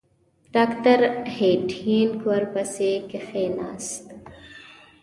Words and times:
ډاکټر 0.53 0.99
هینټیګ 1.35 2.09
ورپسې 2.29 2.91
کښېنست. 3.09 4.05